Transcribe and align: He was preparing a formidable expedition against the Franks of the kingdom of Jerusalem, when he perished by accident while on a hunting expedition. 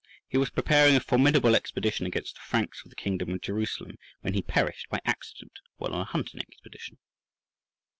He 0.27 0.39
was 0.39 0.49
preparing 0.49 0.95
a 0.95 0.99
formidable 0.99 1.55
expedition 1.55 2.07
against 2.07 2.33
the 2.33 2.41
Franks 2.41 2.83
of 2.83 2.89
the 2.89 2.95
kingdom 2.95 3.29
of 3.35 3.41
Jerusalem, 3.41 3.99
when 4.21 4.33
he 4.33 4.41
perished 4.41 4.89
by 4.89 4.99
accident 5.05 5.59
while 5.77 5.93
on 5.93 6.01
a 6.01 6.05
hunting 6.05 6.41
expedition. 6.41 6.97